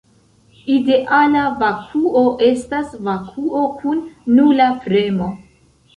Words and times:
Ideala 0.75 1.43
vakuo 1.59 2.23
estas 2.47 2.97
vakuo 3.09 3.63
kun 3.83 4.03
nula 4.39 4.71
premo. 4.87 5.29